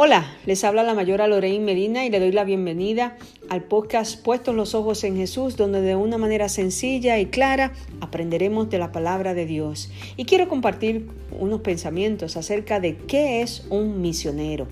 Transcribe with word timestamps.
Hola, 0.00 0.30
les 0.46 0.62
habla 0.62 0.84
la 0.84 0.94
mayora 0.94 1.26
Lorraine 1.26 1.64
Medina 1.64 2.06
y 2.06 2.10
le 2.10 2.20
doy 2.20 2.30
la 2.30 2.44
bienvenida 2.44 3.16
al 3.48 3.64
podcast 3.64 4.22
Puestos 4.22 4.54
los 4.54 4.76
Ojos 4.76 5.02
en 5.02 5.16
Jesús, 5.16 5.56
donde 5.56 5.80
de 5.80 5.96
una 5.96 6.18
manera 6.18 6.48
sencilla 6.48 7.18
y 7.18 7.26
clara 7.26 7.72
aprenderemos 8.00 8.70
de 8.70 8.78
la 8.78 8.92
palabra 8.92 9.34
de 9.34 9.44
Dios. 9.44 9.90
Y 10.16 10.24
quiero 10.24 10.46
compartir 10.46 11.08
unos 11.40 11.62
pensamientos 11.62 12.36
acerca 12.36 12.78
de 12.78 12.96
qué 12.96 13.42
es 13.42 13.66
un 13.70 14.00
misionero. 14.00 14.68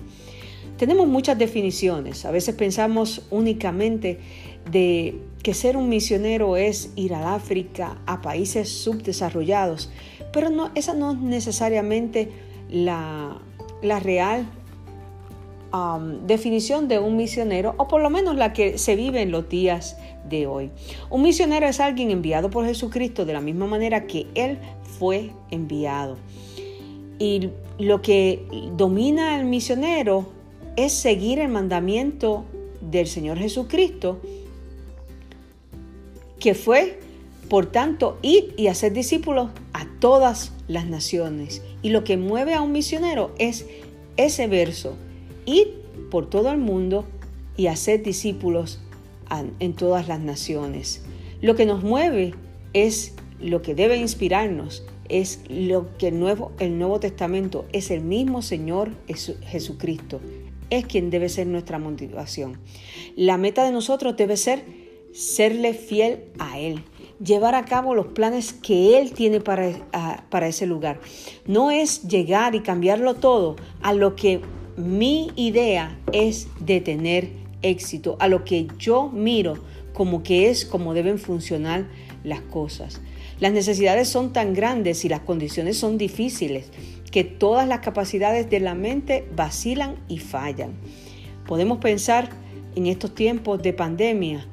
Tenemos 0.77 1.09
muchas 1.09 1.37
definiciones, 1.37 2.23
a 2.23 2.31
veces 2.31 2.55
pensamos 2.55 3.23
únicamente 3.29 4.19
de 4.71 5.19
que 5.43 5.53
ser 5.53 5.75
un 5.75 5.89
misionero 5.89 6.55
es 6.55 6.91
ir 6.95 7.13
al 7.13 7.25
África, 7.25 7.97
a 8.05 8.21
países 8.21 8.69
subdesarrollados, 8.69 9.91
pero 10.31 10.49
no, 10.49 10.71
esa 10.73 10.93
no 10.93 11.11
es 11.11 11.17
necesariamente 11.17 12.29
la, 12.69 13.41
la 13.81 13.99
real 13.99 14.47
Definición 16.25 16.87
de 16.87 16.99
un 16.99 17.17
misionero, 17.17 17.75
o 17.77 17.87
por 17.87 18.01
lo 18.01 18.09
menos 18.09 18.35
la 18.35 18.53
que 18.53 18.77
se 18.77 18.95
vive 18.95 19.21
en 19.21 19.31
los 19.31 19.49
días 19.49 19.97
de 20.29 20.47
hoy. 20.47 20.71
Un 21.09 21.21
misionero 21.21 21.67
es 21.67 21.79
alguien 21.79 22.09
enviado 22.11 22.49
por 22.49 22.65
Jesucristo 22.65 23.25
de 23.25 23.33
la 23.33 23.41
misma 23.41 23.67
manera 23.67 24.07
que 24.07 24.27
Él 24.33 24.59
fue 24.97 25.31
enviado. 25.51 26.17
Y 27.19 27.49
lo 27.79 28.01
que 28.01 28.45
domina 28.75 29.35
al 29.35 29.45
misionero 29.45 30.27
es 30.75 30.93
seguir 30.93 31.39
el 31.39 31.49
mandamiento 31.49 32.45
del 32.81 33.07
Señor 33.07 33.37
Jesucristo, 33.37 34.19
que 36.39 36.53
fue, 36.53 36.99
por 37.49 37.65
tanto, 37.65 38.19
ir 38.21 38.53
y 38.57 38.67
hacer 38.67 38.93
discípulos 38.93 39.49
a 39.73 39.87
todas 39.99 40.53
las 40.67 40.85
naciones. 40.85 41.63
Y 41.81 41.89
lo 41.89 42.03
que 42.03 42.17
mueve 42.17 42.53
a 42.53 42.61
un 42.61 42.71
misionero 42.71 43.31
es 43.39 43.65
ese 44.17 44.47
verso, 44.47 44.95
Id 45.47 45.67
por 46.11 46.29
todo 46.29 46.51
el 46.51 46.57
mundo 46.57 47.05
y 47.55 47.67
hacer 47.67 48.03
discípulos 48.03 48.79
en 49.59 49.73
todas 49.73 50.07
las 50.07 50.19
naciones. 50.19 51.03
Lo 51.41 51.55
que 51.55 51.65
nos 51.65 51.83
mueve 51.83 52.35
es 52.73 53.15
lo 53.39 53.61
que 53.61 53.73
debe 53.73 53.97
inspirarnos, 53.97 54.85
es 55.09 55.41
lo 55.49 55.97
que 55.97 56.09
el 56.09 56.19
Nuevo, 56.19 56.51
el 56.59 56.77
Nuevo 56.77 56.99
Testamento 56.99 57.65
es 57.71 57.91
el 57.91 58.01
mismo 58.01 58.41
Señor 58.41 58.91
Jesucristo. 59.07 60.19
Es 60.69 60.85
quien 60.85 61.09
debe 61.09 61.29
ser 61.29 61.47
nuestra 61.47 61.79
motivación. 61.79 62.59
La 63.15 63.37
meta 63.37 63.63
de 63.63 63.71
nosotros 63.71 64.17
debe 64.17 64.35
ser 64.35 64.65
serle 65.13 65.73
fiel 65.73 66.25
a 66.39 66.59
Él, 66.59 66.83
llevar 67.23 67.55
a 67.55 67.63
cabo 67.63 67.95
los 67.95 68.07
planes 68.07 68.51
que 68.51 68.99
Él 68.99 69.13
tiene 69.13 69.39
para, 69.39 69.71
para 70.29 70.47
ese 70.49 70.65
lugar. 70.65 70.99
No 71.45 71.71
es 71.71 72.03
llegar 72.03 72.53
y 72.53 72.59
cambiarlo 72.59 73.15
todo 73.15 73.55
a 73.81 73.93
lo 73.93 74.17
que 74.17 74.41
mi 74.77 75.31
idea 75.35 75.97
es 76.13 76.47
de 76.59 76.79
tener 76.81 77.29
éxito, 77.63 78.15
a 78.19 78.27
lo 78.27 78.45
que 78.45 78.67
yo 78.77 79.09
miro 79.09 79.55
como 79.93 80.21
que 80.21 80.49
es 80.49 80.65
como 80.65 80.93
deben 80.93 81.17
funcionar 81.17 81.87
las 82.23 82.41
cosas. 82.41 83.01
Las 83.39 83.51
necesidades 83.51 84.07
son 84.07 84.33
tan 84.33 84.53
grandes 84.53 85.03
y 85.03 85.09
las 85.09 85.21
condiciones 85.21 85.77
son 85.77 85.97
difíciles 85.97 86.69
que 87.11 87.23
todas 87.23 87.67
las 87.67 87.79
capacidades 87.79 88.49
de 88.51 88.59
la 88.59 88.75
mente 88.75 89.27
vacilan 89.35 89.95
y 90.07 90.19
fallan. 90.19 90.73
Podemos 91.47 91.79
pensar 91.79 92.29
en 92.75 92.85
estos 92.85 93.15
tiempos 93.15 93.61
de 93.63 93.73
pandemia 93.73 94.45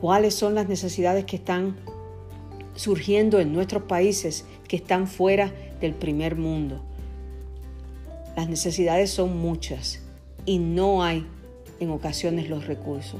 cuáles 0.00 0.34
son 0.34 0.54
las 0.54 0.68
necesidades 0.68 1.24
que 1.24 1.36
están 1.36 1.76
surgiendo 2.76 3.40
en 3.40 3.52
nuestros 3.52 3.82
países 3.84 4.44
que 4.68 4.76
están 4.76 5.08
fuera 5.08 5.52
del 5.80 5.94
primer 5.94 6.36
mundo. 6.36 6.82
Las 8.36 8.50
necesidades 8.50 9.10
son 9.10 9.38
muchas 9.38 10.00
y 10.44 10.58
no 10.58 11.02
hay 11.02 11.26
en 11.80 11.90
ocasiones 11.90 12.50
los 12.50 12.66
recursos. 12.66 13.18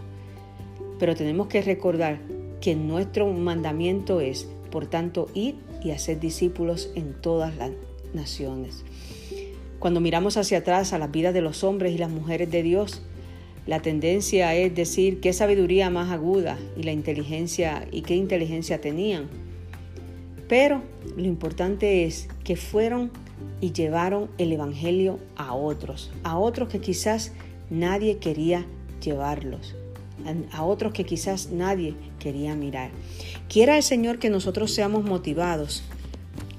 Pero 0.99 1.17
tenemos 1.17 1.49
que 1.49 1.63
recordar 1.63 2.21
que 2.61 2.75
nuestro 2.75 3.27
mandamiento 3.33 4.21
es, 4.21 4.47
por 4.71 4.87
tanto, 4.87 5.29
ir 5.33 5.57
y 5.83 5.93
hacer 5.93 6.21
discípulos 6.21 6.91
en 6.95 7.15
todas 7.15 7.57
las 7.57 7.71
naciones. 8.13 8.85
Cuando 9.79 10.01
miramos 10.01 10.37
hacia 10.37 10.59
atrás 10.59 10.93
a 10.93 10.99
las 10.99 11.11
vidas 11.11 11.33
de 11.33 11.41
los 11.41 11.65
hombres 11.65 11.95
y 11.95 11.99
las 11.99 12.11
mujeres 12.11 12.51
de 12.51 12.63
Dios, 12.63 13.03
la 13.67 13.81
tendencia 13.81 14.55
es 14.55 14.75
decir 14.75 15.21
qué 15.21 15.33
sabiduría 15.33 15.91
más 15.91 16.13
aguda 16.13 16.59
y 16.77 16.83
la 16.83 16.93
inteligencia 16.93 17.89
y 17.91 18.03
qué 18.03 18.15
inteligencia 18.15 18.81
tenían. 18.81 19.29
Pero 20.49 20.83
lo 21.17 21.25
importante 21.25 22.05
es 22.05 22.29
que 22.45 22.57
fueron 22.57 23.11
y 23.61 23.73
llevaron 23.73 24.29
el 24.39 24.53
Evangelio 24.53 25.19
a 25.37 25.55
otros, 25.55 26.11
a 26.25 26.39
otros 26.39 26.69
que 26.69 26.81
quizás 26.81 27.33
nadie 27.71 28.19
quería 28.19 28.67
llevarlos, 29.03 29.75
a 30.53 30.65
otros 30.65 30.93
que 30.93 31.05
quizás 31.05 31.51
nadie 31.51 31.95
quería 32.19 32.55
mirar. 32.55 32.91
Quiera 33.49 33.77
el 33.77 33.83
Señor 33.83 34.19
que 34.19 34.31
nosotros 34.31 34.73
seamos 34.73 35.05
motivados 35.05 35.83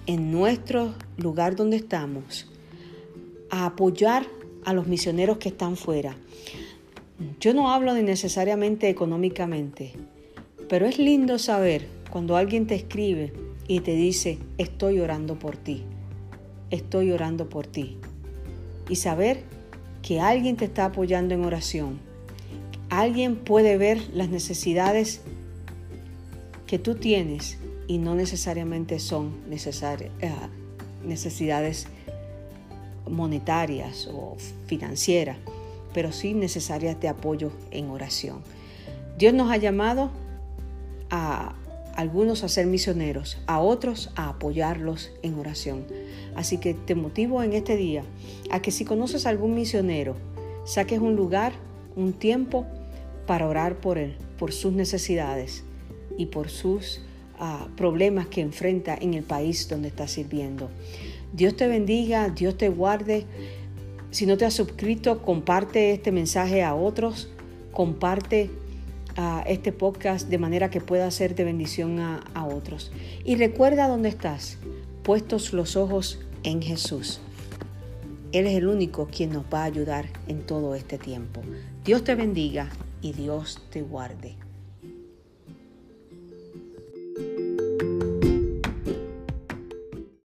en 0.06 0.32
nuestro 0.32 0.94
lugar 1.18 1.56
donde 1.56 1.78
estamos 1.78 2.48
a 3.50 3.66
apoyar 3.66 4.26
a 4.66 4.74
los 4.74 4.88
misioneros 4.88 5.38
que 5.38 5.50
están 5.50 5.78
fuera. 5.78 6.16
Yo 7.40 7.54
no 7.54 7.72
hablo 7.72 7.94
de 7.94 8.04
necesariamente 8.04 8.90
económicamente, 8.90 9.94
pero 10.70 10.86
es 10.86 10.98
lindo 10.98 11.40
saber 11.40 11.88
cuando 12.10 12.38
alguien 12.38 12.68
te 12.68 12.76
escribe 12.76 13.34
y 13.68 13.82
te 13.82 13.96
dice, 13.96 14.38
estoy 14.58 15.00
orando 15.00 15.38
por 15.40 15.58
ti 15.58 15.84
estoy 16.72 17.12
orando 17.12 17.50
por 17.50 17.68
ti. 17.68 17.98
Y 18.90 18.96
saber 18.96 19.44
que 20.02 20.20
alguien 20.20 20.56
te 20.56 20.66
está 20.66 20.86
apoyando 20.86 21.34
en 21.34 21.44
oración. 21.44 22.00
Alguien 22.90 23.36
puede 23.36 23.78
ver 23.78 24.02
las 24.14 24.30
necesidades 24.30 25.22
que 26.66 26.80
tú 26.80 26.96
tienes 26.96 27.58
y 27.88 27.98
no 27.98 28.16
necesariamente 28.16 29.00
son 29.00 29.34
eh, 29.50 30.32
necesidades 31.04 31.88
monetarias 33.10 34.08
o 34.12 34.36
financieras, 34.68 35.38
pero 35.94 36.12
sí 36.12 36.34
necesarias 36.34 37.00
de 37.00 37.08
apoyo 37.08 37.52
en 37.72 37.90
oración. 37.90 38.42
Dios 39.18 39.34
nos 39.34 39.52
ha 39.52 39.58
llamado 39.58 40.12
a 41.10 41.56
algunos 41.98 42.44
a 42.44 42.48
ser 42.48 42.68
misioneros, 42.68 43.40
a 43.48 43.60
otros 43.60 44.12
a 44.16 44.30
apoyarlos 44.30 45.12
en 45.24 45.34
oración. 45.34 45.84
Así 46.36 46.60
que 46.60 46.76
te 46.76 46.94
motivo 46.94 47.42
en 47.42 47.54
este 47.54 47.76
día 47.76 48.04
a 48.52 48.62
que 48.62 48.70
si 48.70 48.86
conoces 48.86 49.26
a 49.26 49.30
algún 49.30 49.56
misionero, 49.56 50.16
saques 50.64 51.00
un 51.00 51.16
lugar, 51.16 51.54
un 51.96 52.14
tiempo 52.14 52.68
para 53.26 53.48
orar 53.48 53.82
por 53.82 53.98
él, 53.98 54.16
por 54.38 54.54
sus 54.54 54.74
necesidades 54.74 55.64
y 56.20 56.28
por 56.28 56.50
sus 56.50 57.02
ah, 57.40 57.68
problemas 57.76 58.28
que 58.28 58.42
enfrenta 58.42 58.96
en 58.96 59.16
el 59.16 59.24
país 59.24 59.68
donde 59.68 59.88
está 59.88 60.08
sirviendo. 60.08 60.70
Dios 61.34 61.56
te 61.56 61.68
bendiga, 61.68 62.30
Dios 62.30 62.60
te 62.60 62.70
guarde. 62.70 63.26
Si 64.12 64.28
no 64.28 64.38
te 64.38 64.46
has 64.46 64.54
suscrito, 64.54 65.24
comparte 65.24 65.94
este 65.94 66.12
mensaje 66.12 66.62
a 66.62 66.76
otros, 66.76 67.30
comparte 67.72 68.52
a 69.18 69.44
este 69.48 69.72
podcast 69.72 70.30
de 70.30 70.38
manera 70.38 70.70
que 70.70 70.80
pueda 70.80 71.12
ser 71.12 71.36
de 71.36 71.44
bendición 71.44 72.00
a, 72.00 72.24
a 72.34 72.46
otros. 72.46 72.92
Y 73.26 73.36
recuerda 73.36 73.88
dónde 73.88 74.10
estás, 74.10 74.58
puestos 75.04 75.52
los 75.52 75.76
ojos 75.76 76.20
en 76.44 76.62
Jesús. 76.62 77.20
Él 78.32 78.48
es 78.48 78.56
el 78.56 78.68
único 78.68 79.08
quien 79.08 79.32
nos 79.32 79.46
va 79.46 79.62
a 79.62 79.66
ayudar 79.66 80.06
en 80.28 80.46
todo 80.46 80.76
este 80.76 80.98
tiempo. 80.98 81.42
Dios 81.84 82.04
te 82.04 82.16
bendiga 82.16 82.70
y 83.02 83.14
Dios 83.14 83.62
te 83.72 83.82
guarde. 83.82 84.47